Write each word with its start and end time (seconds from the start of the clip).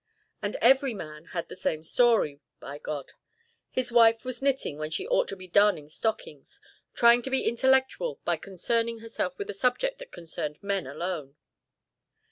And 0.41 0.55
every 0.61 0.95
man 0.95 1.25
had 1.25 1.47
the 1.47 1.55
same 1.55 1.83
story, 1.83 2.39
by 2.59 2.79
God; 2.79 3.11
his 3.69 3.91
wife 3.91 4.25
was 4.25 4.41
knitting 4.41 4.79
when 4.79 4.89
she 4.89 5.07
ought 5.07 5.27
to 5.27 5.35
be 5.35 5.47
darning 5.47 5.89
stockings; 5.89 6.59
trying 6.95 7.21
to 7.21 7.29
be 7.29 7.45
intellectual 7.47 8.19
by 8.25 8.37
concerning 8.37 9.01
herself 9.01 9.37
with 9.37 9.51
a 9.51 9.53
subject 9.53 9.99
that 9.99 10.11
concerned 10.11 10.57
men 10.63 10.87
alone. 10.87 11.35